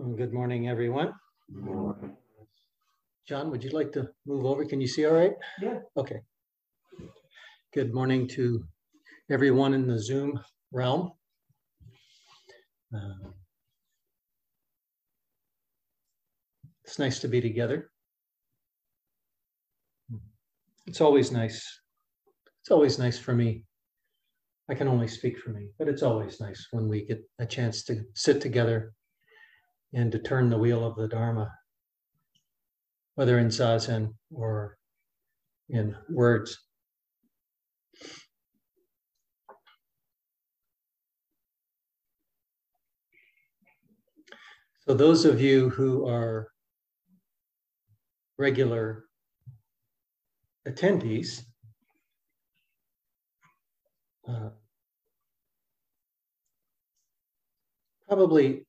Good 0.00 0.32
morning, 0.32 0.66
everyone. 0.66 1.12
John, 3.28 3.50
would 3.50 3.62
you 3.62 3.68
like 3.70 3.92
to 3.92 4.08
move 4.26 4.46
over? 4.46 4.64
Can 4.64 4.80
you 4.80 4.86
see 4.86 5.04
all 5.04 5.12
right? 5.12 5.32
Yeah. 5.60 5.80
Okay. 5.94 6.20
Good 7.74 7.92
morning 7.92 8.26
to 8.28 8.64
everyone 9.30 9.74
in 9.74 9.86
the 9.86 9.98
Zoom 9.98 10.40
realm. 10.72 11.12
Uh, 12.94 13.28
It's 16.84 16.98
nice 16.98 17.18
to 17.18 17.28
be 17.28 17.42
together. 17.42 17.90
It's 20.86 21.02
always 21.02 21.30
nice. 21.30 21.62
It's 22.62 22.70
always 22.70 22.98
nice 22.98 23.18
for 23.18 23.34
me. 23.34 23.64
I 24.70 24.74
can 24.74 24.88
only 24.88 25.08
speak 25.08 25.38
for 25.38 25.50
me, 25.50 25.68
but 25.78 25.88
it's 25.88 26.02
always 26.02 26.40
nice 26.40 26.68
when 26.70 26.88
we 26.88 27.04
get 27.04 27.22
a 27.38 27.44
chance 27.44 27.84
to 27.84 28.02
sit 28.14 28.40
together 28.40 28.94
and 29.92 30.12
to 30.12 30.18
turn 30.18 30.50
the 30.50 30.58
wheel 30.58 30.84
of 30.84 30.96
the 30.96 31.08
Dharma, 31.08 31.52
whether 33.14 33.38
in 33.38 33.48
Zazen 33.48 34.14
or 34.30 34.76
in 35.68 35.96
words. 36.08 36.58
So, 44.86 44.94
those 44.94 45.24
of 45.24 45.40
you 45.40 45.68
who 45.70 46.08
are 46.08 46.48
regular 48.38 49.04
attendees, 50.66 51.42
uh, 54.26 54.50
probably 58.08 58.66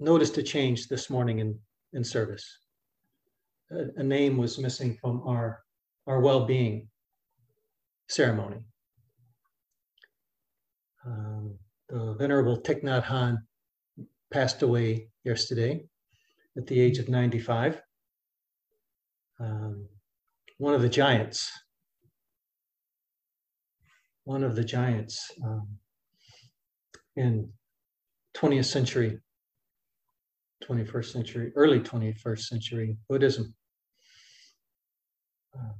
noticed 0.00 0.38
a 0.38 0.42
change 0.42 0.88
this 0.88 1.10
morning 1.10 1.40
in, 1.40 1.58
in 1.92 2.04
service. 2.04 2.58
A, 3.70 3.86
a 3.96 4.02
name 4.02 4.36
was 4.36 4.58
missing 4.58 4.96
from 5.00 5.22
our, 5.26 5.60
our 6.06 6.20
well-being 6.20 6.88
ceremony. 8.08 8.58
Um, 11.06 11.58
the 11.88 12.14
Venerable 12.14 12.60
Thich 12.60 12.82
Nhat 12.82 13.38
passed 14.30 14.62
away 14.62 15.08
yesterday 15.24 15.84
at 16.56 16.66
the 16.66 16.80
age 16.80 16.98
of 16.98 17.08
95. 17.08 17.80
Um, 19.40 19.88
one 20.58 20.74
of 20.74 20.82
the 20.82 20.88
giants, 20.88 21.50
one 24.24 24.42
of 24.42 24.56
the 24.56 24.64
giants 24.64 25.30
um, 25.44 25.68
in 27.16 27.50
20th 28.36 28.66
century 28.66 29.18
21st 30.64 31.12
century, 31.12 31.52
early 31.54 31.80
21st 31.80 32.40
century 32.40 32.96
Buddhism. 33.08 33.54
Uh, 35.56 35.72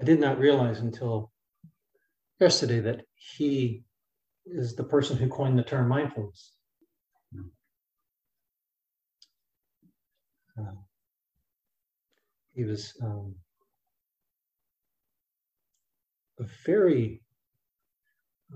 I 0.00 0.04
did 0.04 0.20
not 0.20 0.38
realize 0.38 0.80
until 0.80 1.32
yesterday 2.38 2.80
that 2.80 3.02
he 3.14 3.82
is 4.44 4.76
the 4.76 4.84
person 4.84 5.16
who 5.16 5.28
coined 5.28 5.58
the 5.58 5.62
term 5.62 5.88
mindfulness. 5.88 6.52
Uh, 10.58 10.72
he 12.54 12.64
was 12.64 12.94
um, 13.02 13.34
a 16.38 16.44
very 16.64 17.20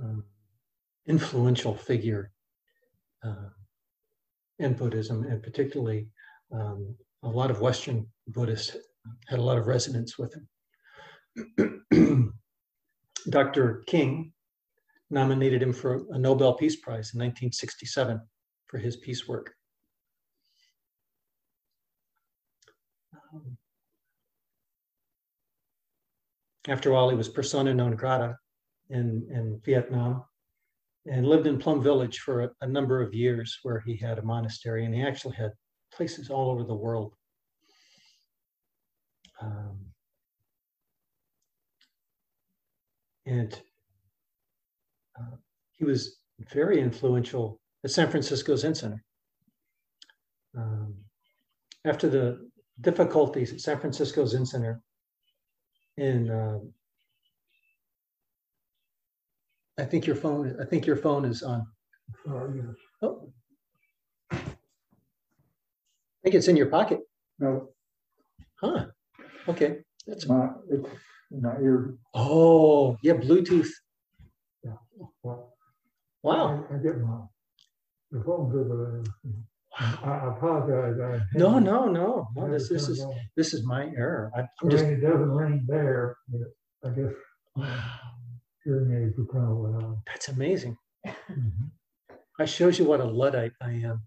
um, 0.00 0.24
influential 1.06 1.74
figure 1.74 2.30
in 4.58 4.74
Buddhism, 4.74 5.24
and 5.24 5.42
particularly 5.42 6.08
um, 6.52 6.94
a 7.22 7.28
lot 7.28 7.50
of 7.50 7.60
Western 7.60 8.06
Buddhists 8.28 8.76
had 9.28 9.38
a 9.38 9.42
lot 9.42 9.58
of 9.58 9.66
resonance 9.66 10.18
with 10.18 10.34
him. 10.34 11.84
Dr. 13.30 13.82
King 13.86 14.32
nominated 15.10 15.62
him 15.62 15.72
for 15.72 16.04
a 16.10 16.18
Nobel 16.18 16.54
Peace 16.54 16.76
Prize 16.76 17.14
in 17.14 17.20
1967 17.20 18.20
for 18.66 18.78
his 18.78 18.96
peace 18.96 19.26
work. 19.26 19.52
After 26.68 26.92
all, 26.94 27.08
he 27.08 27.16
was 27.16 27.28
persona 27.28 27.72
non 27.74 27.96
grata 27.96 28.36
in, 28.90 29.26
in 29.30 29.60
Vietnam 29.64 30.24
and 31.06 31.26
lived 31.26 31.46
in 31.46 31.58
Plum 31.58 31.82
Village 31.82 32.18
for 32.18 32.42
a, 32.42 32.50
a, 32.60 32.66
number 32.66 33.00
of 33.02 33.14
years, 33.14 33.58
where 33.62 33.80
he 33.80 33.96
had 33.96 34.18
a 34.18 34.22
monastery, 34.22 34.84
and 34.84 34.94
he 34.94 35.02
actually 35.02 35.34
had 35.34 35.52
places 35.92 36.30
all 36.30 36.50
over 36.50 36.64
the 36.64 36.74
world. 36.74 37.14
Um, 39.40 39.78
and 43.26 43.58
uh, 45.18 45.36
he 45.72 45.84
was 45.84 46.18
very 46.52 46.80
influential 46.80 47.60
at 47.84 47.90
San 47.90 48.10
Francisco 48.10 48.56
Zen 48.56 48.74
Center. 48.74 49.02
Um, 50.56 50.96
after 51.84 52.08
the 52.08 52.50
difficulties 52.80 53.52
at 53.52 53.60
San 53.60 53.78
Francisco 53.78 54.26
Zen 54.26 54.44
Center 54.44 54.82
in 55.96 56.30
uh, 56.30 56.58
I 59.80 59.84
think 59.86 60.06
your 60.06 60.16
phone, 60.16 60.56
I 60.60 60.64
think 60.66 60.86
your 60.86 60.96
phone 60.96 61.24
is 61.24 61.42
on. 61.42 61.66
Oh. 62.28 63.32
I 64.30 64.36
think 66.22 66.34
it's 66.34 66.48
in 66.48 66.56
your 66.56 66.66
pocket. 66.66 67.00
No, 67.38 67.70
Huh. 68.60 68.86
Okay. 69.48 69.78
it's 70.06 70.28
not, 70.28 70.58
it's 70.68 70.86
not 71.30 71.62
your, 71.62 71.94
Oh, 72.12 72.98
yeah, 73.02 73.14
Bluetooth. 73.14 73.70
well, 75.22 75.54
Wow. 76.22 76.66
I 76.70 76.74
I 76.74 76.78
get 76.78 76.98
my, 77.00 77.20
the 78.10 78.22
phone 78.22 78.50
to 78.52 78.58
the, 78.58 79.10
I 79.78 79.84
I 80.04 80.36
apologize. 80.36 81.00
I- 81.00 81.38
No, 81.38 81.58
no, 81.58 81.86
no, 81.88 82.28
no. 82.36 82.50
This, 82.52 82.68
this 82.68 82.88
is 82.90 83.00
on. 83.00 83.14
this 83.36 83.54
is 83.54 83.64
my 83.64 83.86
error. 83.96 84.30
I, 84.36 84.40
I'm 84.60 84.68
just. 84.68 84.84
it 84.84 85.00
doesn't 85.00 85.30
ring 85.30 85.64
there, 85.66 86.16
I 86.84 86.88
guess 86.90 86.94
hearing 86.94 87.14
aids 88.66 89.18
are 89.18 89.26
kind 89.32 89.50
of 89.50 89.58
loud. 89.58 89.98
That's 90.06 90.28
amazing. 90.28 90.76
Mhm, 91.06 91.70
That 92.38 92.48
shows 92.48 92.78
you 92.78 92.84
what 92.84 93.00
a 93.00 93.04
luddite 93.04 93.52
I 93.60 93.70
am. 93.72 94.02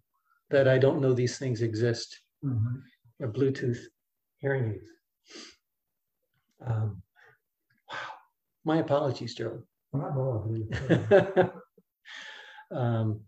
That 0.49 0.67
I 0.67 0.77
don't 0.77 1.01
know 1.01 1.13
these 1.13 1.37
things 1.37 1.61
exist. 1.61 2.19
mhm. 2.43 2.81
A 3.21 3.27
Bluetooth 3.27 3.79
hearing 4.37 4.73
aids. 4.73 4.89
Um, 6.65 7.01
wow. 7.89 7.97
My 8.65 8.77
apologies, 8.79 9.35
Gerald. 9.35 9.63
My 9.93 10.09
apologies. 10.09 10.67
um, 12.71 13.21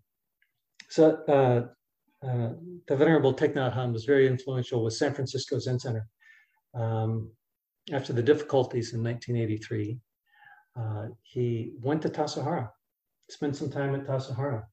so 0.90 1.04
uh, 1.28 2.26
uh, 2.26 2.54
the 2.88 2.96
Venerable 2.96 3.34
Thich 3.34 3.54
Nhat 3.54 3.74
Hanh 3.76 3.94
was 3.94 4.06
very 4.06 4.28
influential 4.28 4.84
with 4.84 4.94
San 4.94 5.14
Francisco 5.14 5.60
Zen 5.60 5.80
Center. 5.80 6.08
Um, 6.74 7.32
after 7.92 8.14
the 8.14 8.24
difficulties 8.24 8.94
in 8.94 9.04
1983, 9.04 10.00
uh, 10.78 11.08
he 11.22 11.74
went 11.82 12.02
to 12.02 12.10
Tassajara, 12.10 12.70
spent 13.30 13.56
some 13.56 13.70
time 13.70 13.96
at 13.96 14.06
Tassajara, 14.06 14.64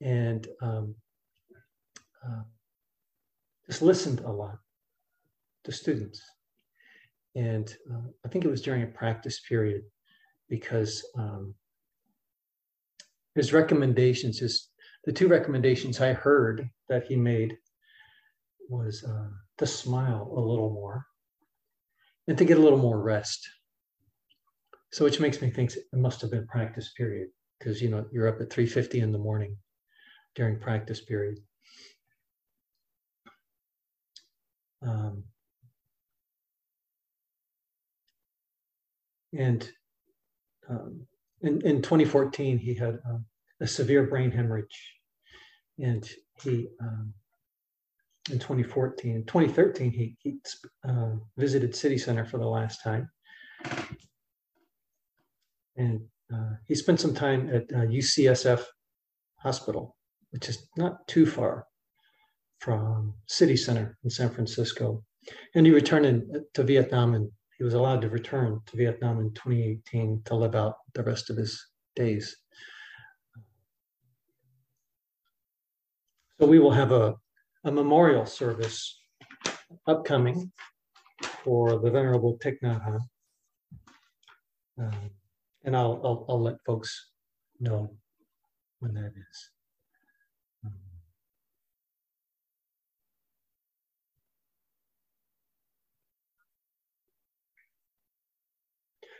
and 0.00 0.46
um, 0.60 0.94
uh, 2.24 2.42
just 3.66 3.82
listened 3.82 4.20
a 4.20 4.30
lot 4.30 4.58
to 5.64 5.72
students. 5.72 6.22
And 7.34 7.74
uh, 7.92 8.08
I 8.24 8.28
think 8.28 8.44
it 8.44 8.50
was 8.50 8.62
during 8.62 8.82
a 8.82 8.86
practice 8.86 9.40
period 9.40 9.82
because 10.48 11.04
um, 11.16 11.54
his 13.34 13.52
recommendations, 13.52 14.38
his 14.38 14.68
the 15.04 15.12
two 15.12 15.28
recommendations 15.28 16.00
I 16.00 16.12
heard 16.12 16.68
that 16.88 17.04
he 17.04 17.16
made 17.16 17.56
was 18.68 19.04
uh, 19.04 19.28
to 19.58 19.66
smile 19.66 20.30
a 20.36 20.40
little 20.40 20.70
more 20.70 21.06
and 22.26 22.36
to 22.36 22.44
get 22.44 22.58
a 22.58 22.60
little 22.60 22.78
more 22.78 23.00
rest. 23.00 23.48
So, 24.90 25.04
which 25.04 25.20
makes 25.20 25.42
me 25.42 25.50
think 25.50 25.72
it 25.72 25.84
must 25.92 26.20
have 26.22 26.30
been 26.30 26.46
practice 26.46 26.92
period 26.96 27.28
because 27.58 27.82
you 27.82 27.90
know 27.90 28.06
you're 28.12 28.28
up 28.28 28.40
at 28.40 28.50
3:50 28.50 29.02
in 29.02 29.12
the 29.12 29.18
morning 29.18 29.56
during 30.34 30.58
practice 30.58 31.00
period. 31.04 31.38
Um, 34.82 35.24
and 39.36 39.68
um, 40.68 41.06
in, 41.42 41.60
in 41.62 41.82
2014, 41.82 42.58
he 42.58 42.74
had 42.74 42.98
um, 43.08 43.24
a 43.60 43.66
severe 43.66 44.04
brain 44.04 44.30
hemorrhage. 44.30 44.94
And 45.78 46.08
he, 46.42 46.68
um, 46.80 47.12
in 48.30 48.38
2014, 48.38 49.16
in 49.16 49.24
2013, 49.24 49.90
he, 49.90 50.16
he 50.20 50.38
uh, 50.88 51.12
visited 51.36 51.74
City 51.74 51.98
Center 51.98 52.24
for 52.24 52.38
the 52.38 52.46
last 52.46 52.82
time. 52.82 53.08
And 55.78 56.02
uh, 56.32 56.54
he 56.66 56.74
spent 56.74 57.00
some 57.00 57.14
time 57.14 57.48
at 57.48 57.62
uh, 57.72 57.86
UCSF 57.86 58.62
Hospital 59.36 59.96
which 60.30 60.48
is 60.48 60.68
not 60.76 61.06
too 61.06 61.26
far 61.26 61.66
from 62.58 63.14
City 63.26 63.56
Center 63.56 63.96
in 64.04 64.10
San 64.10 64.30
Francisco. 64.30 65.02
And 65.54 65.66
he 65.66 65.72
returned 65.72 66.06
in, 66.06 66.44
to 66.54 66.62
Vietnam 66.62 67.14
and 67.14 67.30
he 67.56 67.64
was 67.64 67.74
allowed 67.74 68.02
to 68.02 68.08
return 68.08 68.60
to 68.66 68.76
Vietnam 68.76 69.20
in 69.20 69.32
2018 69.34 70.22
to 70.26 70.34
live 70.34 70.54
out 70.54 70.76
the 70.94 71.02
rest 71.02 71.30
of 71.30 71.36
his 71.36 71.64
days. 71.96 72.36
So 76.40 76.46
we 76.46 76.60
will 76.60 76.70
have 76.70 76.92
a, 76.92 77.16
a 77.64 77.72
memorial 77.72 78.26
service 78.26 79.00
upcoming 79.86 80.52
for 81.22 81.78
the 81.78 81.90
Venerable 81.90 82.38
Thich 82.38 82.58
Nhat 82.62 82.80
Hanh. 82.86 83.00
Uh, 84.80 85.08
and 85.68 85.76
I'll, 85.76 86.00
I'll, 86.02 86.24
I'll 86.30 86.40
let 86.40 86.64
folks 86.64 87.10
know 87.60 87.94
when 88.78 88.94
that 88.94 89.12
is. 89.14 89.50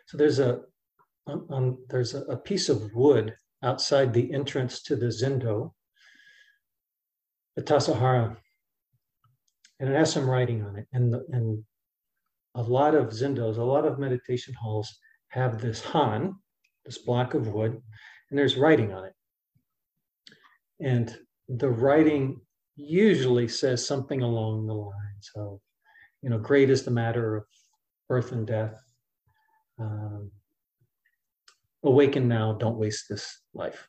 So 0.06 0.16
there's 0.16 0.38
a 0.38 0.60
um, 1.26 1.46
um, 1.50 1.78
there's 1.90 2.14
a, 2.14 2.38
piece 2.38 2.70
of 2.70 2.94
wood 2.94 3.34
outside 3.62 4.14
the 4.14 4.32
entrance 4.32 4.82
to 4.84 4.96
the 4.96 5.08
Zendo, 5.08 5.72
the 7.56 7.62
Tassajara, 7.62 8.34
and 9.78 9.90
it 9.90 9.94
has 9.94 10.10
some 10.10 10.30
writing 10.30 10.64
on 10.64 10.76
it. 10.76 10.86
And, 10.94 11.12
the, 11.12 11.26
and 11.30 11.62
a 12.54 12.62
lot 12.62 12.94
of 12.94 13.08
Zendos, 13.08 13.58
a 13.58 13.62
lot 13.62 13.84
of 13.84 13.98
meditation 13.98 14.54
halls 14.54 14.98
have 15.38 15.60
this 15.60 15.82
Han, 15.84 16.36
this 16.84 16.98
block 16.98 17.34
of 17.34 17.48
wood, 17.48 17.80
and 18.30 18.38
there's 18.38 18.56
writing 18.56 18.92
on 18.92 19.04
it. 19.04 19.14
And 20.80 21.16
the 21.48 21.70
writing 21.70 22.40
usually 22.76 23.48
says 23.48 23.86
something 23.86 24.22
along 24.22 24.66
the 24.66 24.74
lines 24.74 25.30
of, 25.36 25.60
you 26.22 26.30
know, 26.30 26.38
great 26.38 26.70
is 26.70 26.84
the 26.84 26.90
matter 26.90 27.36
of 27.36 27.44
birth 28.08 28.32
and 28.32 28.46
death. 28.46 28.80
Um, 29.78 30.30
awaken 31.84 32.28
now, 32.28 32.52
don't 32.52 32.78
waste 32.78 33.06
this 33.08 33.40
life. 33.54 33.88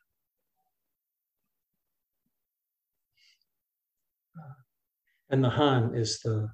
And 5.31 5.43
the 5.43 5.49
Han 5.49 5.95
is 5.95 6.19
the 6.21 6.49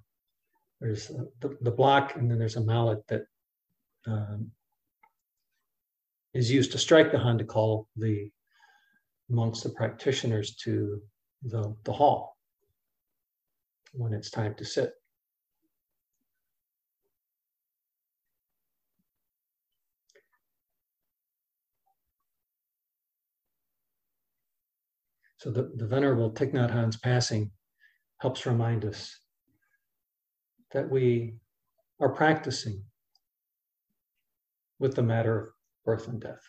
there's 0.81 1.07
the, 1.07 1.57
the 1.61 1.71
block, 1.71 2.15
and 2.15 2.29
then 2.29 2.37
there's 2.37 2.57
a 2.57 2.61
mallet 2.61 2.99
that 3.07 3.23
um, 4.05 4.51
is 6.35 6.51
used 6.51 6.73
to 6.73 6.77
strike 6.77 7.11
the 7.11 7.17
Han 7.17 7.37
to 7.37 7.45
call 7.45 7.87
the 7.95 8.29
monks, 9.29 9.61
the 9.61 9.69
practitioners, 9.69 10.55
to 10.57 11.01
the, 11.43 11.73
the 11.85 11.93
hall 11.93 12.37
when 13.93 14.13
it's 14.13 14.29
time 14.29 14.53
to 14.55 14.65
sit. 14.65 14.91
So 25.37 25.51
the, 25.51 25.71
the 25.75 25.87
Venerable 25.87 26.31
Thich 26.31 26.53
Nhat 26.53 26.71
Hanh's 26.71 26.97
passing 26.97 27.51
helps 28.17 28.45
remind 28.45 28.83
us 28.83 29.17
that 30.73 30.89
we 30.89 31.35
are 32.01 32.09
practicing 32.09 32.83
with 34.79 34.95
the 34.95 35.03
matter 35.03 35.39
of 35.39 35.54
birth 35.85 36.07
and 36.07 36.19
death. 36.19 36.41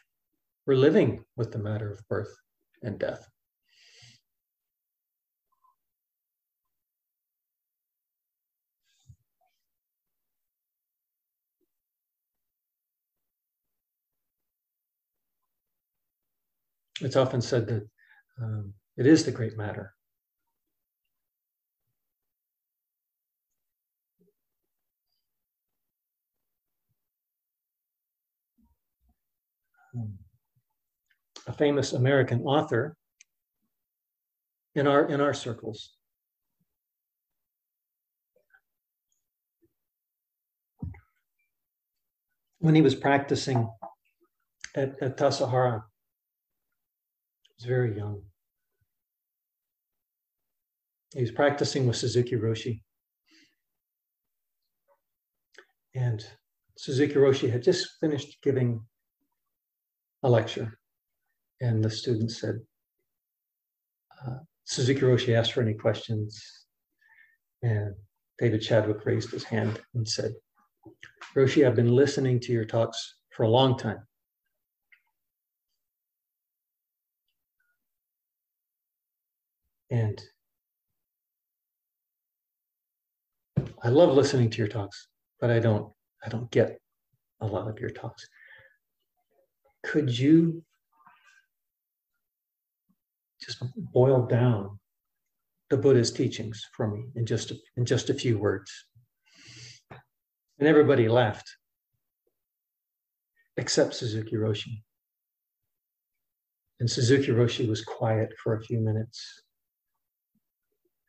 We're 0.67 0.75
living 0.77 1.25
with 1.37 1.53
the 1.53 1.59
matter 1.59 1.93
of 1.93 2.07
birth 2.09 2.35
and 2.83 2.99
death. 2.99 3.29
It's 17.01 17.17
often 17.17 17.43
said 17.43 17.67
that 17.69 17.89
um, 18.43 18.75
it 18.97 19.07
is 19.07 19.25
the 19.25 19.33
great 19.33 19.57
matter. 19.57 19.96
Um, 29.97 30.19
a 31.47 31.53
famous 31.53 31.93
American 31.93 32.43
author 32.43 32.97
in 34.75 34.87
our 34.87 35.07
in 35.09 35.21
our 35.21 35.33
circles. 35.33 35.95
When 42.59 42.75
he 42.75 42.83
was 42.83 42.95
practicing 42.95 43.69
at, 44.75 45.01
at 45.01 45.17
Tassajara, 45.17 45.83
he 47.43 47.53
was 47.59 47.67
very 47.67 47.97
young. 47.97 48.23
He 51.15 51.21
was 51.21 51.31
practicing 51.31 51.87
with 51.87 51.97
Suzuki 51.97 52.35
Roshi. 52.35 52.83
And 55.95 56.27
Suzuki 56.77 57.15
Roshi 57.15 57.51
had 57.51 57.63
just 57.63 57.89
finished 58.01 58.39
giving 58.43 58.81
a 60.23 60.29
lecture. 60.29 60.79
And 61.61 61.83
the 61.83 61.91
student 61.91 62.31
said, 62.31 62.57
uh, 64.27 64.39
Suzuki 64.65 65.01
Roshi 65.01 65.35
asked 65.35 65.53
for 65.53 65.63
any 65.63 65.75
questions. 65.75 66.43
And 67.63 67.95
David 68.39 68.61
Chadwick 68.61 69.05
raised 69.07 69.31
his 69.31 69.45
hand 69.45 69.81
and 69.95 70.07
said, 70.07 70.33
Roshi, 71.35 71.67
I've 71.67 71.77
been 71.77 71.95
listening 71.95 72.41
to 72.41 72.53
your 72.53 72.65
talks 72.65 73.17
for 73.31 73.45
a 73.45 73.49
long 73.49 73.79
time. 73.79 74.01
And 79.91 80.21
I 83.83 83.89
love 83.89 84.13
listening 84.15 84.51
to 84.51 84.59
your 84.59 84.69
talks, 84.69 85.09
but 85.41 85.51
I 85.51 85.61
don't 85.61 85.93
I 86.25 86.29
don't 86.29 86.51
get 86.51 86.81
a 87.41 87.47
lot 87.47 87.69
of 87.69 87.79
your 87.79 87.91
talks 87.91 88.27
could 89.87 90.17
you 90.19 90.63
just 93.41 93.63
boil 93.77 94.27
down 94.27 94.79
the 95.71 95.77
Buddha's 95.77 96.11
teachings 96.11 96.61
for 96.77 96.89
me 96.89 97.05
in 97.15 97.25
just 97.25 97.51
a, 97.53 97.57
in 97.77 97.85
just 97.87 98.11
a 98.11 98.15
few 98.15 98.39
words? 98.39 98.71
And 100.59 100.67
everybody 100.67 101.09
laughed, 101.09 101.49
except 103.57 103.95
Suzuki 103.95 104.37
Roshi. 104.37 104.83
And 106.81 106.91
Suzuki 106.91 107.29
Roshi 107.29 107.69
was 107.69 107.85
quiet 107.85 108.31
for 108.43 108.55
a 108.55 108.63
few 108.63 108.81
minutes. 108.81 109.43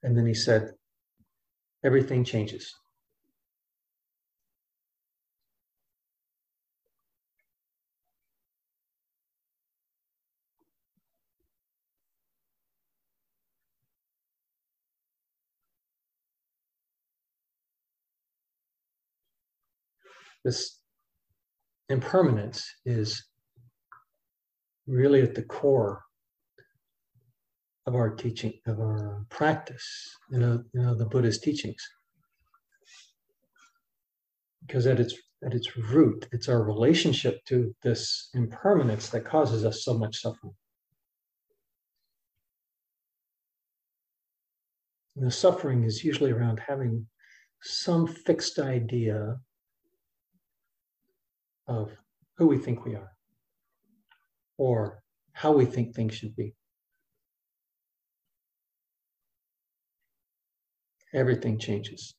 And 0.04 0.18
then 0.18 0.26
he 0.26 0.34
said, 0.34 0.72
Everything 1.84 2.24
changes. 2.24 2.74
This 20.44 20.80
impermanence 21.90 22.66
is 22.86 23.24
really 24.88 25.22
at 25.22 25.36
the 25.36 25.44
core 25.44 26.04
of 27.86 27.96
our 27.96 28.10
teaching, 28.10 28.54
of 28.68 28.80
our 28.80 29.26
practice, 29.30 30.10
you 30.30 30.40
know, 30.40 30.64
you 30.74 30.82
know, 30.82 30.94
the 30.94 31.06
Buddha's 31.06 31.40
teachings. 31.40 31.82
Because 34.66 34.86
at 34.88 35.00
its 35.00 35.16
at 35.46 35.54
its 35.54 35.78
root, 35.78 36.28
it's 36.32 36.50
our 36.50 36.64
relationship 36.64 37.46
to 37.46 37.74
this 37.84 38.30
impermanence 38.34 39.10
that 39.10 39.24
causes 39.24 39.64
us 39.64 39.84
so 39.84 39.94
much 39.98 40.20
suffering. 40.20 40.54
And 45.16 45.26
the 45.26 45.32
suffering 45.32 45.84
is 45.84 46.04
usually 46.04 46.32
around 46.32 46.60
having 46.60 47.08
some 47.62 48.08
fixed 48.08 48.60
idea 48.60 49.38
of 51.68 51.92
who 52.38 52.48
we 52.48 52.58
think 52.58 52.86
we 52.86 52.96
are 52.96 53.12
or 54.58 55.02
how 55.34 55.52
we 55.52 55.66
think 55.66 55.94
things 55.94 56.16
should 56.16 56.36
be. 56.36 56.54
Everything 61.14 61.58
changes. 61.58 62.16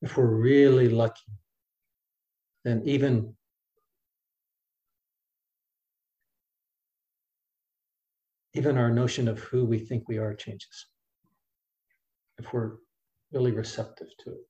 If 0.00 0.16
we're 0.16 0.26
really 0.26 0.88
lucky, 0.88 1.20
then 2.64 2.82
even 2.84 3.34
even 8.54 8.76
our 8.76 8.90
notion 8.90 9.28
of 9.28 9.38
who 9.38 9.64
we 9.64 9.78
think 9.78 10.08
we 10.08 10.18
are 10.18 10.34
changes. 10.34 10.86
If 12.38 12.52
we're 12.52 12.72
really 13.32 13.52
receptive 13.52 14.08
to 14.20 14.30
it. 14.30 14.46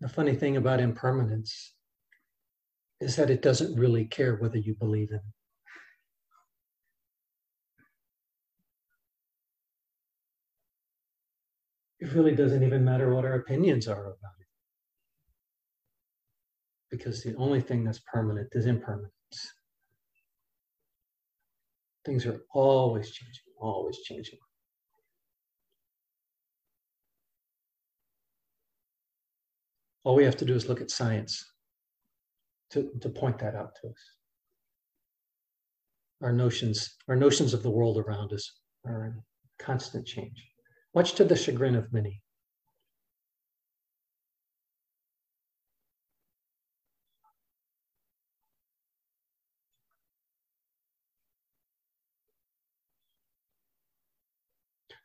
The 0.00 0.08
funny 0.08 0.34
thing 0.34 0.56
about 0.56 0.80
impermanence 0.80 1.74
is 3.00 3.16
that 3.16 3.30
it 3.30 3.42
doesn't 3.42 3.78
really 3.78 4.04
care 4.04 4.36
whether 4.36 4.58
you 4.58 4.74
believe 4.74 5.10
in 5.10 5.16
it. 5.16 5.43
It 12.04 12.12
really 12.12 12.34
doesn't 12.34 12.62
even 12.62 12.84
matter 12.84 13.14
what 13.14 13.24
our 13.24 13.36
opinions 13.36 13.88
are 13.88 14.04
about 14.04 14.34
it. 14.38 14.46
Because 16.90 17.22
the 17.22 17.34
only 17.36 17.62
thing 17.62 17.82
that's 17.82 18.00
permanent 18.00 18.48
is 18.52 18.66
impermanence. 18.66 19.10
Things 22.04 22.26
are 22.26 22.42
always 22.52 23.10
changing, 23.10 23.44
always 23.58 24.00
changing. 24.02 24.38
All 30.02 30.14
we 30.14 30.24
have 30.24 30.36
to 30.36 30.44
do 30.44 30.54
is 30.54 30.68
look 30.68 30.82
at 30.82 30.90
science 30.90 31.42
to, 32.72 32.90
to 33.00 33.08
point 33.08 33.38
that 33.38 33.54
out 33.54 33.76
to 33.80 33.88
us. 33.88 34.10
Our 36.22 36.34
notions, 36.34 36.96
our 37.08 37.16
notions 37.16 37.54
of 37.54 37.62
the 37.62 37.70
world 37.70 37.96
around 37.96 38.34
us 38.34 38.60
are 38.84 39.06
in 39.06 39.22
constant 39.58 40.06
change, 40.06 40.46
much 40.94 41.14
to 41.14 41.24
the 41.24 41.36
chagrin 41.36 41.74
of 41.74 41.92
many. 41.92 42.22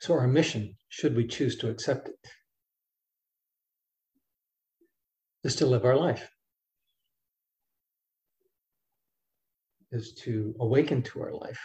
So, 0.02 0.14
our 0.14 0.28
mission, 0.28 0.78
should 0.88 1.16
we 1.16 1.28
choose 1.28 1.58
to 1.58 1.70
accept 1.70 2.08
it, 2.08 2.16
is 5.44 5.58
to 5.58 5.66
live 5.66 5.84
our 5.84 5.98
life, 5.98 6.30
is 9.92 10.14
to 10.24 10.56
awaken 10.62 11.02
to 11.04 11.22
our 11.22 11.34
life, 11.34 11.60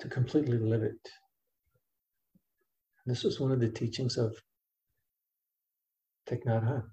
to 0.00 0.08
completely 0.08 0.58
live 0.58 0.82
it. 0.82 1.08
This 3.06 3.24
was 3.24 3.38
one 3.38 3.52
of 3.52 3.60
the 3.60 3.68
teachings 3.68 4.16
of 4.16 4.34
Thich 6.28 6.44
Nhat 6.46 6.64
Hanh. 6.64 6.84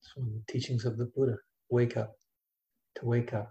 It's 0.00 0.16
one 0.16 0.28
of 0.28 0.32
the 0.34 0.52
teachings 0.52 0.84
of 0.84 0.96
the 0.96 1.06
Buddha. 1.16 1.36
Wake 1.70 1.96
up, 1.96 2.12
to 2.96 3.06
wake 3.06 3.32
up. 3.32 3.50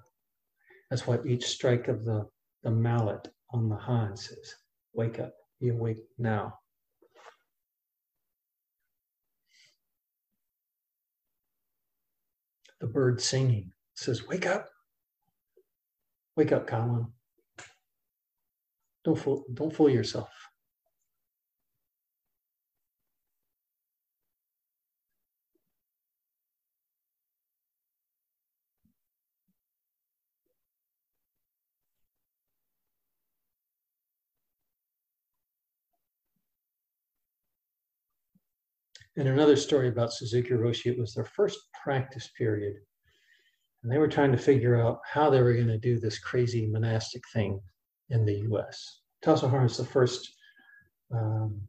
That's 0.90 1.08
what 1.08 1.26
each 1.26 1.46
strike 1.46 1.88
of 1.88 2.06
the, 2.06 2.28
the 2.64 2.72
mallet 2.72 3.28
on 3.52 3.70
the 3.70 3.76
Han 3.76 4.16
says. 4.16 4.56
Wake 4.94 5.20
up, 5.20 5.34
be 5.60 5.70
awake 5.70 6.00
now. 6.18 6.54
the 12.82 12.88
bird 12.88 13.22
singing 13.22 13.72
says, 13.94 14.28
Wake 14.28 14.46
up. 14.46 14.68
Wake 16.36 16.52
up, 16.52 16.68
Colin. 16.68 17.08
Don't 19.04 19.18
fool, 19.18 19.46
don't 19.54 19.74
fool 19.74 19.90
yourself. 19.90 20.30
And 39.18 39.28
another 39.28 39.58
story 39.58 39.90
about 39.90 40.14
Suzuki 40.14 40.52
Roshi, 40.52 40.88
it 40.88 40.98
was 40.98 41.14
their 41.14 41.26
first 41.26 41.60
practice 41.84 42.30
period. 42.38 42.76
And 43.84 43.92
they 43.92 43.98
were 43.98 44.08
trying 44.08 44.32
to 44.32 44.38
figure 44.38 44.80
out 44.80 45.00
how 45.06 45.30
they 45.30 45.42
were 45.42 45.54
going 45.54 45.68
to 45.68 45.78
do 45.78 46.00
this 46.00 46.20
crazy 46.20 46.68
monastic 46.68 47.24
thing 47.34 47.60
in 48.12 48.26
the 48.26 48.40
US. 48.52 49.02
Tassajara 49.24 49.66
is 49.66 49.78
the 49.78 49.86
first 49.86 50.32
um, 51.14 51.62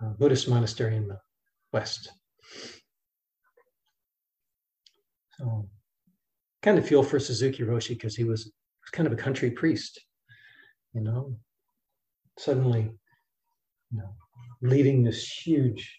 uh, 0.00 0.10
Buddhist 0.18 0.48
monastery 0.48 0.96
in 0.96 1.08
the 1.08 1.18
West. 1.72 2.10
So, 5.38 5.68
kind 6.62 6.78
of 6.78 6.86
feel 6.86 7.02
for 7.02 7.18
Suzuki 7.18 7.62
Roshi 7.62 7.90
because 7.90 8.16
he 8.16 8.24
was, 8.24 8.52
kind 8.92 9.06
of 9.06 9.12
a 9.12 9.16
country 9.16 9.50
priest, 9.52 10.00
you 10.92 11.00
know. 11.00 11.36
Suddenly, 12.38 12.90
you 13.92 13.98
know, 13.98 14.14
leading 14.62 15.04
this 15.04 15.28
huge 15.28 15.96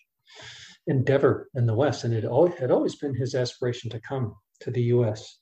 endeavor 0.87 1.49
in 1.55 1.65
the 1.65 1.73
West. 1.73 2.03
And 2.03 2.13
it 2.13 2.23
had 2.23 2.71
always 2.71 2.95
been 2.95 3.15
his 3.15 3.35
aspiration 3.35 3.89
to 3.91 3.99
come 4.01 4.35
to 4.61 4.71
the 4.71 4.81
US 4.95 5.40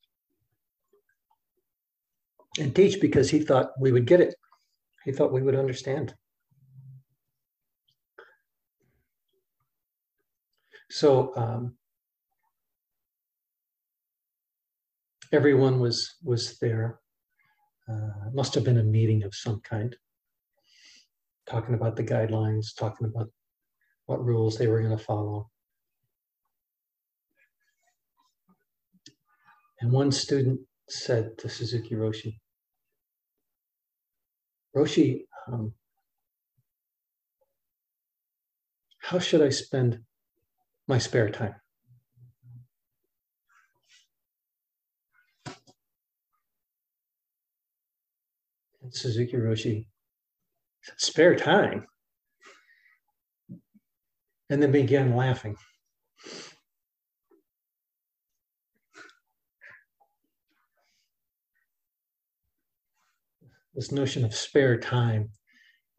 and 2.57 2.75
teach 2.75 2.99
because 2.99 3.29
he 3.29 3.39
thought 3.39 3.71
we 3.79 3.91
would 3.91 4.05
get 4.05 4.21
it. 4.21 4.35
He 5.05 5.11
thought 5.11 5.31
we 5.31 5.41
would 5.41 5.55
understand. 5.55 6.13
So 10.89 11.35
um, 11.35 11.75
everyone 15.31 15.79
was 15.79 16.15
was 16.23 16.57
there. 16.59 16.99
Uh, 17.87 18.29
must 18.33 18.53
have 18.53 18.63
been 18.63 18.77
a 18.77 18.83
meeting 18.83 19.23
of 19.23 19.33
some 19.33 19.61
kind 19.61 19.95
talking 21.47 21.73
about 21.73 21.95
the 21.95 22.03
guidelines, 22.03 22.75
talking 22.75 23.07
about 23.07 23.29
what 24.05 24.23
rules 24.23 24.57
they 24.57 24.67
were 24.67 24.81
going 24.81 24.95
to 24.95 25.03
follow. 25.03 25.49
And 29.81 29.91
one 29.91 30.11
student 30.11 30.59
said 30.91 31.37
to 31.39 31.49
Suzuki 31.49 31.95
Roshi, 31.95 32.39
Roshi, 34.75 35.25
um, 35.47 35.73
how 38.99 39.19
should 39.19 39.41
I 39.41 39.49
spend 39.49 39.99
my 40.87 40.97
spare 40.97 41.29
time? 41.29 41.55
And 48.81 48.93
Suzuki 48.93 49.37
Roshi 49.37 49.85
spare 50.97 51.35
time. 51.35 51.85
And 54.49 54.61
then 54.61 54.71
began 54.71 55.15
laughing. 55.15 55.55
This 63.79 63.93
notion 63.93 64.25
of 64.25 64.35
spare 64.35 64.77
time 64.77 65.29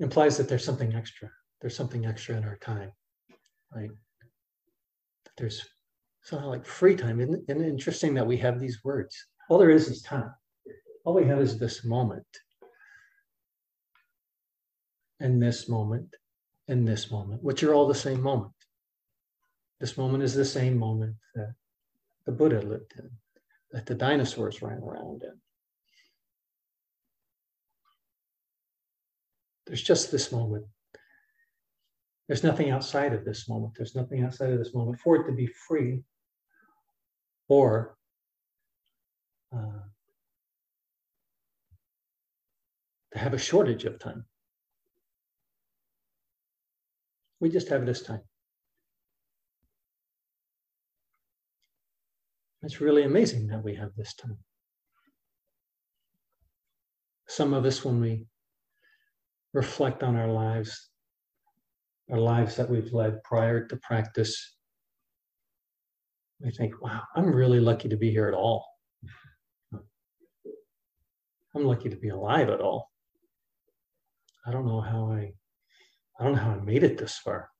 implies 0.00 0.36
that 0.36 0.50
there's 0.50 0.66
something 0.66 0.94
extra. 0.94 1.30
There's 1.62 1.74
something 1.74 2.04
extra 2.04 2.36
in 2.36 2.44
our 2.44 2.58
time, 2.58 2.92
right? 3.74 3.88
That 5.24 5.32
There's 5.38 5.66
somehow 6.20 6.48
like 6.48 6.66
free 6.66 6.94
time. 6.94 7.20
Isn't 7.20 7.42
it 7.48 7.58
interesting 7.58 8.12
that 8.12 8.26
we 8.26 8.36
have 8.36 8.60
these 8.60 8.84
words? 8.84 9.16
All 9.48 9.56
there 9.56 9.70
is 9.70 9.88
is 9.88 10.02
time. 10.02 10.30
All 11.06 11.14
we 11.14 11.24
have 11.24 11.40
is 11.40 11.58
this 11.58 11.82
moment 11.82 12.26
and 15.18 15.42
this 15.42 15.66
moment 15.66 16.14
and 16.68 16.86
this 16.86 17.10
moment, 17.10 17.42
which 17.42 17.62
are 17.62 17.72
all 17.72 17.88
the 17.88 17.94
same 17.94 18.20
moment. 18.20 18.52
This 19.78 19.96
moment 19.96 20.22
is 20.22 20.34
the 20.34 20.44
same 20.44 20.76
moment 20.76 21.16
that 21.34 21.54
the 22.26 22.32
Buddha 22.32 22.60
lived 22.60 22.92
in, 22.98 23.10
that 23.70 23.86
the 23.86 23.94
dinosaurs 23.94 24.60
ran 24.60 24.82
around 24.82 25.22
in. 25.22 25.40
There's 29.70 29.82
just 29.82 30.10
this 30.10 30.32
moment. 30.32 30.66
There's 32.26 32.42
nothing 32.42 32.70
outside 32.70 33.12
of 33.12 33.24
this 33.24 33.48
moment. 33.48 33.74
There's 33.76 33.94
nothing 33.94 34.24
outside 34.24 34.50
of 34.50 34.58
this 34.58 34.74
moment 34.74 34.98
for 34.98 35.14
it 35.14 35.26
to 35.28 35.32
be 35.32 35.46
free 35.46 36.02
or 37.48 37.96
uh, 39.54 39.84
to 43.12 43.18
have 43.20 43.32
a 43.32 43.38
shortage 43.38 43.84
of 43.84 44.00
time. 44.00 44.24
We 47.38 47.48
just 47.48 47.68
have 47.68 47.86
this 47.86 48.02
time. 48.02 48.22
It's 52.64 52.80
really 52.80 53.04
amazing 53.04 53.46
that 53.46 53.62
we 53.62 53.76
have 53.76 53.90
this 53.96 54.16
time. 54.16 54.38
Some 57.28 57.54
of 57.54 57.64
us, 57.64 57.84
when 57.84 58.00
we 58.00 58.26
reflect 59.52 60.02
on 60.02 60.16
our 60.16 60.28
lives, 60.28 60.90
our 62.10 62.18
lives 62.18 62.56
that 62.56 62.68
we've 62.68 62.92
led 62.92 63.22
prior 63.24 63.66
to 63.66 63.76
practice, 63.76 64.56
we 66.40 66.50
think, 66.50 66.80
wow, 66.80 67.02
I'm 67.14 67.34
really 67.34 67.60
lucky 67.60 67.88
to 67.88 67.96
be 67.96 68.10
here 68.10 68.28
at 68.28 68.34
all. 68.34 68.66
I'm 71.54 71.64
lucky 71.64 71.88
to 71.88 71.96
be 71.96 72.08
alive 72.10 72.48
at 72.48 72.60
all. 72.60 72.90
I 74.46 74.52
don't 74.52 74.66
know 74.66 74.80
how 74.80 75.10
I 75.12 75.32
I 76.18 76.24
don't 76.24 76.34
know 76.34 76.42
how 76.42 76.50
I 76.50 76.60
made 76.60 76.82
it 76.82 76.98
this 76.98 77.16
far. 77.18 77.50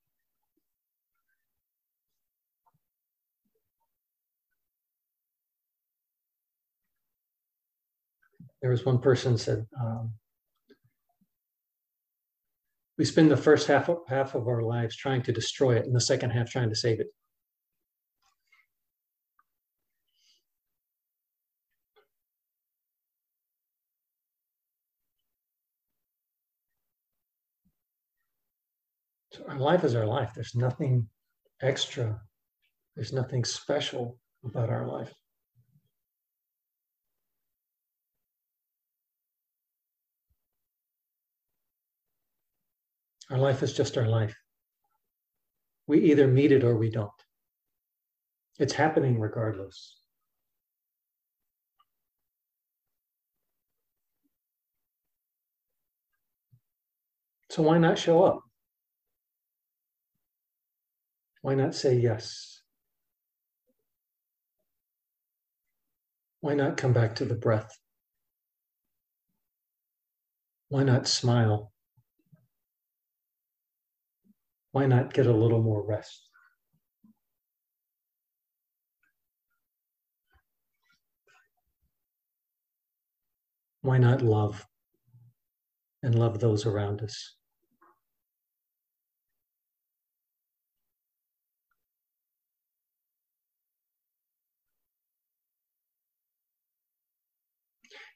There 8.60 8.70
was 8.70 8.84
one 8.84 8.98
person 8.98 9.38
said, 9.38 9.66
um, 9.80 10.12
we 13.00 13.06
spend 13.06 13.30
the 13.30 13.36
first 13.36 13.66
half 13.66 13.88
of, 13.88 14.00
half 14.08 14.34
of 14.34 14.46
our 14.46 14.60
lives 14.60 14.94
trying 14.94 15.22
to 15.22 15.32
destroy 15.32 15.74
it 15.74 15.86
and 15.86 15.96
the 15.96 16.00
second 16.02 16.28
half 16.28 16.50
trying 16.50 16.68
to 16.68 16.76
save 16.76 17.00
it. 17.00 17.06
So 29.32 29.44
our 29.48 29.56
life 29.56 29.82
is 29.82 29.94
our 29.94 30.04
life. 30.04 30.32
There's 30.34 30.54
nothing 30.54 31.08
extra. 31.62 32.20
There's 32.96 33.14
nothing 33.14 33.46
special 33.46 34.18
about 34.44 34.68
our 34.68 34.86
life. 34.86 35.14
Our 43.30 43.38
life 43.38 43.62
is 43.62 43.72
just 43.72 43.96
our 43.96 44.08
life. 44.08 44.34
We 45.86 46.00
either 46.10 46.26
meet 46.26 46.52
it 46.52 46.64
or 46.64 46.76
we 46.76 46.90
don't. 46.90 47.10
It's 48.58 48.72
happening 48.72 49.20
regardless. 49.20 49.96
So 57.50 57.62
why 57.62 57.78
not 57.78 57.98
show 57.98 58.24
up? 58.24 58.40
Why 61.42 61.54
not 61.54 61.74
say 61.74 61.94
yes? 61.94 62.60
Why 66.40 66.54
not 66.54 66.76
come 66.76 66.92
back 66.92 67.16
to 67.16 67.24
the 67.24 67.34
breath? 67.34 67.70
Why 70.68 70.84
not 70.84 71.08
smile? 71.08 71.69
Why 74.72 74.86
not 74.86 75.12
get 75.12 75.26
a 75.26 75.32
little 75.32 75.62
more 75.62 75.84
rest? 75.84 76.28
Why 83.82 83.98
not 83.98 84.22
love 84.22 84.66
and 86.02 86.14
love 86.14 86.38
those 86.38 86.66
around 86.66 87.02
us? 87.02 87.36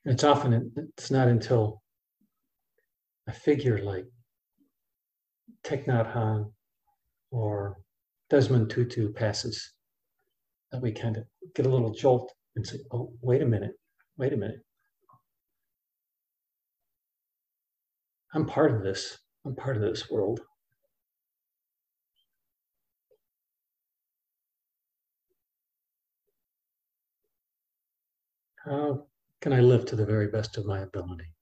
it's 0.04 0.24
often, 0.24 0.72
it's 0.76 1.10
not 1.10 1.28
until 1.28 1.82
a 3.26 3.32
figure 3.32 3.82
like 3.82 4.06
Thich 5.64 5.86
Nhat 5.86 6.12
Hanh 6.14 6.52
or 7.30 7.78
Desmond 8.30 8.70
Tutu 8.70 9.12
passes 9.12 9.72
that 10.70 10.82
we 10.82 10.92
kind 10.92 11.16
of 11.16 11.24
get 11.54 11.66
a 11.66 11.68
little 11.68 11.92
jolt 11.92 12.32
and 12.56 12.66
say, 12.66 12.78
oh, 12.92 13.12
wait 13.22 13.42
a 13.42 13.46
minute, 13.46 13.72
wait 14.16 14.32
a 14.32 14.36
minute. 14.36 14.60
I'm 18.34 18.46
part 18.46 18.74
of 18.74 18.82
this. 18.82 19.18
I'm 19.46 19.54
part 19.54 19.76
of 19.76 19.82
this 19.82 20.10
world. 20.10 20.40
How 28.64 29.06
can 29.40 29.52
I 29.52 29.60
live 29.60 29.84
to 29.86 29.96
the 29.96 30.06
very 30.06 30.28
best 30.28 30.56
of 30.56 30.64
my 30.64 30.80
ability? 30.80 31.33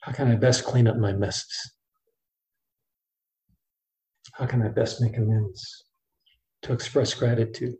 How 0.00 0.12
can 0.12 0.28
I 0.28 0.36
best 0.36 0.64
clean 0.64 0.86
up 0.86 0.96
my 0.96 1.12
messes? 1.12 1.72
How 4.32 4.46
can 4.46 4.62
I 4.62 4.68
best 4.68 5.00
make 5.00 5.16
amends 5.16 5.84
to 6.62 6.72
express 6.72 7.12
gratitude? 7.14 7.74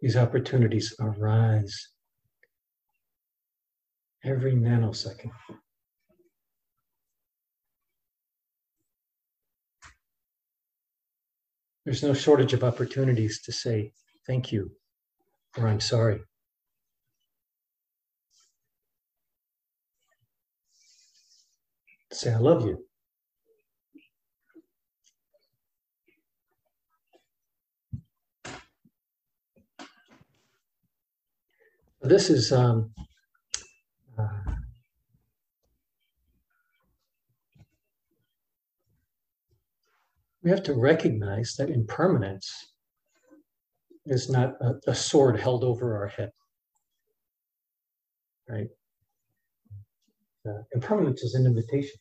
These 0.00 0.16
opportunities 0.16 0.94
arise 0.98 1.88
every 4.24 4.54
nanosecond. 4.54 5.30
There's 11.84 12.02
no 12.02 12.14
shortage 12.14 12.52
of 12.52 12.64
opportunities 12.64 13.42
to 13.42 13.52
say 13.52 13.92
thank 14.26 14.52
you 14.52 14.70
or 15.56 15.66
I'm 15.66 15.80
sorry. 15.80 16.20
Say 22.12 22.32
I 22.32 22.38
love 22.38 22.66
you. 22.66 22.84
This 32.02 32.30
is 32.30 32.50
um, 32.52 32.92
uh, 34.18 34.28
we 40.42 40.50
have 40.50 40.62
to 40.64 40.74
recognize 40.74 41.54
that 41.58 41.70
impermanence 41.70 42.50
is 44.06 44.30
not 44.30 44.54
a, 44.60 44.74
a 44.88 44.94
sword 44.94 45.38
held 45.38 45.62
over 45.62 45.96
our 45.98 46.08
head, 46.08 46.30
right? 48.48 48.68
Uh, 50.48 50.62
impermanence 50.74 51.22
is 51.22 51.34
an 51.34 51.46
invitation. 51.46 51.98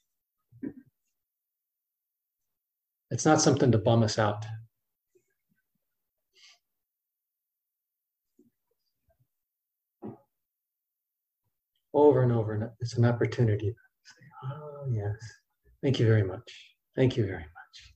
It's 3.11 3.25
not 3.25 3.41
something 3.41 3.71
to 3.71 3.77
bum 3.77 4.03
us 4.03 4.19
out. 4.19 4.45
over 11.91 12.21
and 12.21 12.31
over. 12.31 12.71
It's 12.79 12.97
an 12.97 13.03
opportunity 13.03 13.75
oh, 14.43 14.85
yes, 14.91 15.15
thank 15.81 15.99
you 15.99 16.05
very 16.05 16.23
much. 16.23 16.75
Thank 16.95 17.17
you 17.17 17.25
very 17.25 17.39
much. 17.39 17.93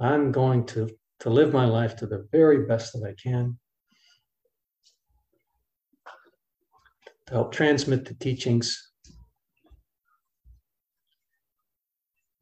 I'm 0.00 0.32
going 0.32 0.66
to, 0.66 0.90
to 1.20 1.30
live 1.30 1.52
my 1.52 1.64
life 1.64 1.96
to 1.96 2.06
the 2.06 2.26
very 2.32 2.66
best 2.66 2.92
that 2.92 3.06
I 3.06 3.14
can 3.22 3.58
to 7.26 7.34
help 7.34 7.52
transmit 7.52 8.04
the 8.04 8.14
teachings. 8.14 8.91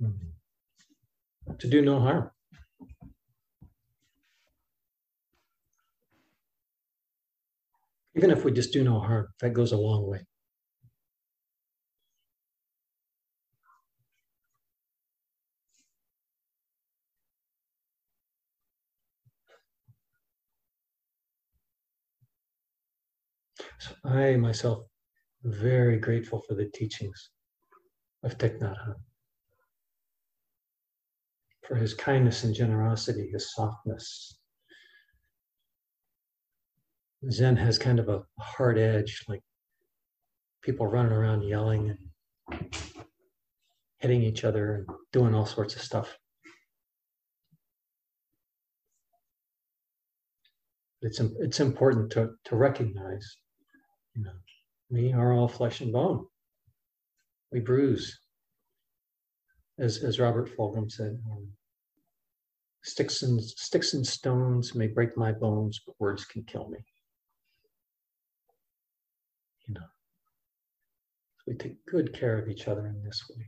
To 0.01 1.69
do 1.69 1.83
no 1.83 2.01
harm. 2.01 2.31
Even 8.17 8.31
if 8.31 8.45
we 8.45 8.53
just 8.53 8.73
do 8.73 8.83
no 8.83 8.99
harm, 8.99 9.29
that 9.41 9.53
goes 9.53 9.73
a 9.73 9.77
long 9.77 10.09
way. 10.09 10.21
So 23.79 23.95
I 24.05 24.37
myself 24.37 24.85
very 25.45 25.99
grateful 25.99 26.43
for 26.47 26.55
the 26.55 26.67
teachings 26.67 27.31
of 28.23 28.37
Thich 28.37 28.59
Nhat 28.61 28.77
Hanh, 28.77 28.95
for 31.71 31.77
his 31.77 31.95
kindness 31.95 32.43
and 32.43 32.53
generosity, 32.53 33.31
his 33.33 33.55
softness, 33.55 34.41
Zen 37.31 37.57
has 37.57 37.79
kind 37.79 38.01
of 38.01 38.09
a 38.09 38.25
hard 38.41 38.77
edge, 38.77 39.23
like 39.29 39.41
people 40.63 40.89
running 40.89 41.13
around 41.13 41.43
yelling 41.43 41.97
and 42.51 42.75
hitting 43.99 44.21
each 44.21 44.43
other 44.43 44.75
and 44.75 44.89
doing 45.13 45.33
all 45.33 45.47
sorts 45.47 45.77
of 45.77 45.83
stuff. 45.83 46.19
It's 51.03 51.21
it's 51.21 51.61
important 51.61 52.11
to 52.13 52.31
to 52.47 52.57
recognize, 52.57 53.37
you 54.17 54.25
know, 54.25 54.33
we 54.91 55.13
are 55.13 55.33
all 55.33 55.47
flesh 55.47 55.81
and 55.83 55.93
bone. 55.93 56.27
We 57.53 57.61
bruise, 57.61 58.19
as 59.79 60.03
as 60.03 60.19
Robert 60.19 60.51
Fulghum 60.57 60.91
said. 60.91 61.17
Um, 61.31 61.53
sticks 62.83 63.23
and 63.23 63.43
sticks 63.43 63.95
and 63.95 64.07
stones 64.07 64.75
may 64.75 64.87
break 64.87 65.17
my 65.17 65.33
bones, 65.33 65.81
but 65.87 65.95
words 65.99 66.25
can 66.25 66.43
kill 66.45 66.69
me. 66.69 66.79
You 69.67 69.75
know, 69.75 69.87
we 71.47 71.55
take 71.55 71.85
good 71.87 72.13
care 72.13 72.39
of 72.39 72.49
each 72.49 72.69
other 72.69 72.87
in 72.87 73.03
this 73.03 73.25
way. 73.29 73.47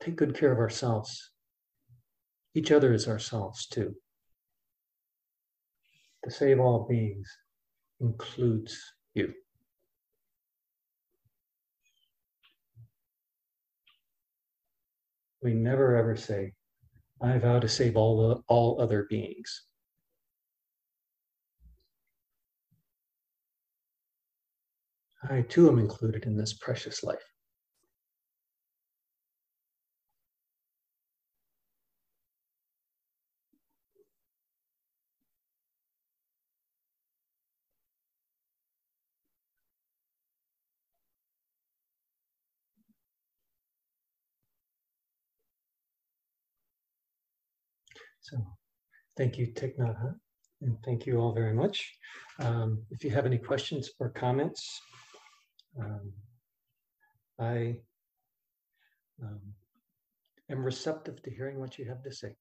Take 0.00 0.16
good 0.16 0.34
care 0.34 0.52
of 0.52 0.58
ourselves. 0.58 1.30
Each 2.54 2.70
other 2.70 2.92
is 2.92 3.08
ourselves 3.08 3.66
too. 3.66 3.94
To 6.24 6.30
save 6.30 6.60
all 6.60 6.86
beings 6.88 7.28
includes 8.00 8.80
you. 9.14 9.32
We 15.42 15.54
never 15.54 15.96
ever 15.96 16.16
say, 16.16 16.54
I 17.20 17.38
vow 17.38 17.58
to 17.58 17.68
save 17.68 17.96
all, 17.96 18.28
the, 18.28 18.42
all 18.46 18.80
other 18.80 19.06
beings. 19.10 19.64
I 25.28 25.42
too 25.42 25.68
am 25.68 25.78
included 25.78 26.24
in 26.24 26.36
this 26.36 26.54
precious 26.54 27.02
life. 27.02 27.24
So 48.30 48.36
thank 49.16 49.38
you, 49.38 49.46
Thich 49.46 49.78
Nhat 49.78 49.96
Hanh, 50.02 50.14
and 50.60 50.76
thank 50.84 51.06
you 51.06 51.18
all 51.18 51.32
very 51.32 51.54
much. 51.54 51.94
Um, 52.40 52.82
if 52.90 53.02
you 53.02 53.10
have 53.10 53.24
any 53.24 53.38
questions 53.38 53.90
or 54.00 54.10
comments, 54.10 54.82
um, 55.80 56.12
I 57.38 57.76
um, 59.22 59.40
am 60.50 60.62
receptive 60.62 61.22
to 61.22 61.30
hearing 61.30 61.58
what 61.58 61.78
you 61.78 61.86
have 61.86 62.02
to 62.02 62.12
say. 62.12 62.34